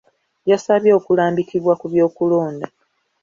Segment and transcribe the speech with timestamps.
[0.51, 2.67] Yasabye okulambikibwa ku by'okulonda.